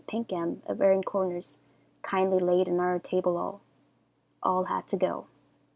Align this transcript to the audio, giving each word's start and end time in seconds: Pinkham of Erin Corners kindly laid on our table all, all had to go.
Pinkham 0.07 0.63
of 0.65 0.81
Erin 0.81 1.03
Corners 1.03 1.59
kindly 2.01 2.39
laid 2.39 2.67
on 2.67 2.79
our 2.79 2.97
table 2.97 3.37
all, 3.37 3.61
all 4.41 4.63
had 4.63 4.87
to 4.87 4.97
go. 4.97 5.27